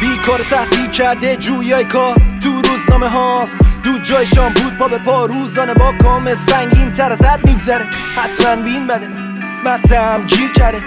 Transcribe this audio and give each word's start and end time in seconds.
بیکار 0.00 0.38
تحصیل 0.38 0.86
کرده 0.86 1.36
جویای 1.36 1.84
کار. 1.84 2.16
تو 2.42 2.62
روزنامه 2.62 3.08
هاست 3.08 3.58
دو 3.84 3.98
جایشان 3.98 4.52
بود 4.52 4.78
پا 4.78 4.88
به 4.88 4.98
پا. 4.98 5.26
روزانه 5.26 5.74
با 5.74 5.92
کام 5.92 6.34
سنگین 6.34 6.92
تر 6.92 7.12
از 7.12 7.22
حد 7.22 7.46
میگذره. 7.46 7.86
حتما 8.16 8.62
بین 8.62 8.86
بده 8.86 9.08
مغزم 9.64 10.24
گیر 10.26 10.52
کرده. 10.52 10.82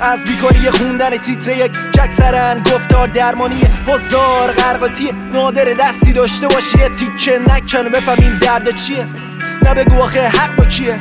از 0.00 0.24
بیکاری 0.24 0.70
خوندن 0.70 1.10
تیتر 1.10 1.52
یک 1.52 1.72
ککسرن 1.72 2.60
گفتار 2.60 3.08
درمانی 3.08 3.60
هزار 3.60 4.52
غرقاتی 4.52 5.12
نادر 5.32 5.64
دستی 5.64 6.12
داشته 6.12 6.48
باشی 6.48 6.78
تیکه 6.78 7.38
نکنه 7.48 7.88
بفهمین 7.88 8.38
درد 8.38 8.74
چیه. 8.74 9.06
نه 9.62 9.74
بگو 9.74 10.02
آخه 10.02 10.28
حق 10.28 10.56
با 10.56 10.64
کیه. 10.64 11.00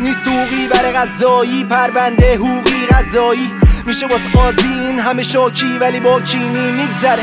نیست 0.00 0.28
حقوقی 0.28 0.68
برای 0.68 0.92
غذایی 0.92 1.64
پرونده 1.64 2.34
حقوقی 2.34 2.86
غذایی. 2.90 3.52
میشه 3.86 4.06
باز 4.06 4.20
قاضی 4.34 4.98
همه 4.98 5.22
شاکی 5.22 5.78
ولی 5.78 6.00
با 6.00 6.20
کینی 6.20 6.70
میگذره. 6.70 7.22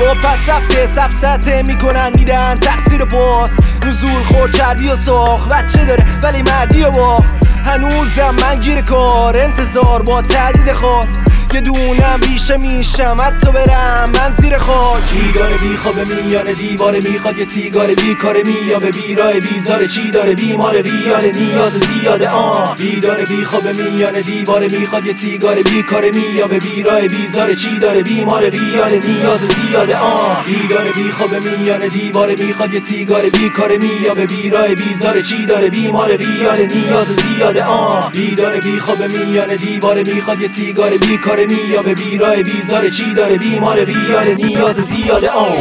با 0.00 0.14
پس 0.14 0.48
رفته 0.48 0.86
سفسته 0.86 1.62
می‌کنن 1.62 2.10
میدن 2.14 2.54
تقصیر 2.54 3.04
باز. 3.04 3.50
نزول 3.86 4.22
خود 4.22 4.50
چربی 4.50 4.88
و 4.88 4.96
ساخت 4.96 5.54
بچه 5.54 5.84
داره 5.84 6.04
ولی 6.22 6.42
مردی 6.42 6.82
و 6.82 6.90
باخت. 6.90 7.34
هنوزم 7.66 8.34
من 8.40 8.60
گیر 8.60 8.80
کار 8.80 9.38
انتظار 9.38 10.02
با 10.02 10.22
تعدید 10.22 10.72
خواست 10.72 11.23
یه 11.54 11.60
دونم 11.60 12.20
ریشه 12.22 12.56
میشم 12.56 13.16
حتی 13.20 13.52
برم 13.52 14.10
من 14.14 14.32
زیر 14.40 14.58
خاک. 14.58 15.02
بیدار 15.12 15.50
بی 15.52 15.76
خواب 15.76 16.00
میانه 16.00 16.52
دیواره 16.52 17.00
می‌خواد 17.00 17.38
یه 17.38 17.44
سیگار 17.44 17.86
بیکاره 17.86 18.42
میابه 18.42 18.90
بیراه 18.90 19.32
بیزار. 19.32 19.86
چی 19.86 20.10
داره؟ 20.10 20.34
بیمار 20.34 20.74
ریال 20.76 21.30
نیاز 21.30 21.72
زیاده 21.72 22.28
آه. 22.28 22.76
بیدار 22.76 23.24
بی 23.24 23.44
خواب 23.44 23.68
میانه 23.68 24.22
دیواره 24.22 24.68
می‌خواد 24.68 25.06
یه 25.06 25.12
سیگار 25.12 25.54
بیکاره 25.54 26.10
میابه 26.10 26.58
بیراه 26.58 27.00
بیزار. 27.00 27.54
چی 27.54 27.78
داره؟ 27.78 28.02
بیمار 28.02 28.42
ریال 28.42 28.90
نیاز 29.06 29.40
زیاده 29.40 29.96
آه. 29.96 30.44
بیدار 30.44 30.84
بی 30.94 31.10
خواب 31.10 31.34
میانه 31.34 31.88
دیواره 31.88 32.34
می‌خواد 32.38 32.74
یه 32.74 32.80
سیگار 32.80 33.22
بیکاره 33.22 33.78
میابه 33.78 34.26
بیراه 34.26 34.74
بیزار. 34.74 35.20
چی 35.20 35.46
داره؟ 35.46 35.68
بیمار 35.70 36.16
ریال 36.16 36.66
نیاز 36.66 37.06
زیاده 37.06 37.64
آه. 37.64 38.10
بیدار 38.12 38.60
بی 38.60 38.78
خواب 38.78 39.02
میانه 39.02 39.56
دیواره 39.56 40.02
می‌خواد 40.02 40.40
یه 40.40 40.48
سیگار 40.48 40.90
بیکاره 40.90 41.43
میابه 41.46 41.94
بیراه 41.94 42.42
بیزار 42.42 42.88
چی 42.88 43.14
داره؟ 43.14 43.36
بیمار 43.36 43.84
ریال 43.84 44.34
نیاز 44.34 44.76
زیاده 44.76 45.30
آه. 45.30 45.56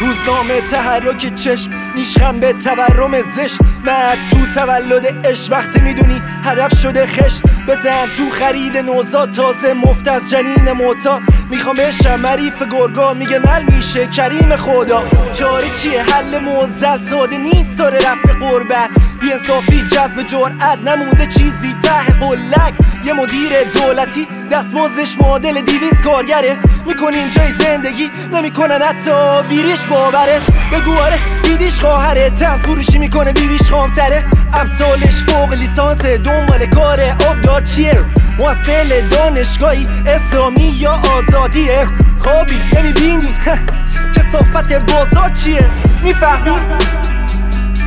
روزنامه 0.00 0.60
تحرک 0.60 1.34
چشم 1.34 1.72
نیشخم 1.96 2.40
به 2.40 2.52
تورم 2.52 3.22
زشت. 3.22 3.58
مرد 3.86 4.18
تو 4.30 4.60
تولد 4.60 5.26
اش 5.26 5.50
وقتی 5.50 5.80
می‌دونی 5.80 6.22
هدف 6.44 6.80
شده 6.80 7.06
خشت. 7.06 7.42
بزن 7.68 8.06
تو 8.16 8.30
خرید 8.30 8.76
نوزاد 8.76 9.30
تازه 9.30 9.72
مفت 9.74 10.08
از 10.08 10.30
جنین 10.30 10.72
موتا. 10.72 11.20
می‌خوام 11.50 11.76
بشم 11.76 12.20
مریف 12.20 12.62
گرگا 12.62 13.14
میگه 13.14 13.38
نل 13.38 13.62
میشه 13.76 14.06
کریم 14.06 14.56
خدا. 14.56 15.02
چاره 15.34 15.70
چیه؟ 15.70 16.02
حل 16.02 16.38
موزل 16.38 16.98
ساده 16.98 17.38
نیست 17.38 17.78
داره 17.78 17.98
رفع 17.98 18.32
قربت. 18.40 18.87
بیانصافی 19.20 19.82
جذب 19.82 20.22
جرأت 20.22 20.78
نمونده 20.78 21.26
چیزی 21.26 21.74
ته 21.82 22.12
قلک. 22.20 22.74
یه 23.04 23.12
مدیر 23.12 23.64
دولتی 23.72 24.28
دستمزدش 24.50 25.18
معادل 25.20 25.60
دیویز 25.60 26.02
کارگره. 26.04 26.58
می‌کنین 26.86 27.30
جای 27.30 27.52
زندگی 27.52 28.10
نمی‌کنن 28.32 28.82
حتی 28.82 29.42
بیریش 29.48 29.86
باوره. 29.86 30.40
بگو 30.72 31.00
آره 31.02 31.18
دیدیش 31.42 31.80
خواهره. 31.80 32.30
تن 32.30 32.58
فروشی 32.58 32.98
می‌کنه 32.98 33.32
بیویش 33.32 33.62
خامتره. 33.62 34.18
امثالش 34.54 35.14
فوق 35.14 35.54
لیسانس 35.54 36.04
دنبال 36.04 36.66
کار 36.66 37.00
آبدار 37.30 37.60
چیه؟ 37.60 38.04
موصل 38.40 39.08
دانشگاهی 39.08 39.86
اسلامی 40.06 40.62
یا 40.78 40.90
آزادیه؟ 40.90 41.86
خوابی 42.18 42.60
نمی‌بینی؟ 42.76 43.34
کسافت 44.16 44.92
بازار 44.92 45.30
چیه؟ 45.30 45.70
می‌فهمی؟ 46.04 46.50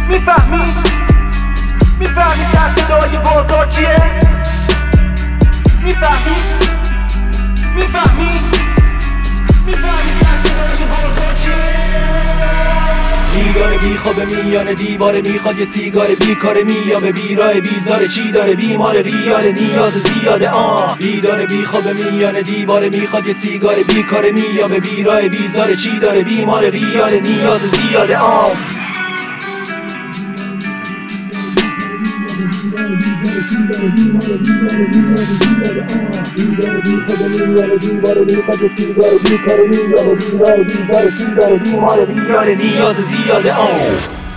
می‌فهمی؟ 0.09 1.00
می‌فهمی 2.01 2.45
که 2.51 2.81
صدای 2.81 3.17
بازار 3.17 3.67
چیه؟ 3.67 3.95
می‌فهمی؟ 5.83 6.35
می‌فهمی؟ 7.75 8.29
می‌فهمی 9.65 10.19
که 10.19 10.27
صدای 10.43 10.85
بازار 10.87 11.33
چیه؟ 11.33 11.53
بیدار 13.33 13.77
بی 13.77 13.97
خواب 13.97 14.21
میانه 14.21 14.73
دیواره 14.73 15.21
می‌خواد 15.21 15.57
یه 15.57 15.65
سیگار 15.65 16.07
بیکاره 16.07 16.63
میابه 16.63 17.11
بیراه 17.11 17.53
بیزار 17.53 18.07
چی 18.07 18.31
داره؟ 18.31 18.53
بیمار 18.53 18.97
ریال 18.97 19.51
نیاز 19.51 19.93
زیاده 19.93 20.49
آه. 20.49 20.97
بیدار 20.97 21.45
بی 21.45 21.65
خواب 21.65 21.87
میانه 21.87 22.41
دیواره 22.41 22.89
می‌خواد 22.89 23.27
یه 23.27 23.33
سیگار 23.33 23.75
بیکاره 23.75 24.31
میابه 24.31 24.79
بیراه 24.79 25.21
بیزار 25.27 25.75
چی 25.75 25.99
داره؟ 25.99 26.23
بیمار 26.23 26.69
ریال 26.69 27.19
نیاز 27.19 27.61
زیاده 27.61 28.17
آه. 28.17 28.51
نیاز 42.55 42.95
زیاده 42.95 43.53
آه 43.53 44.30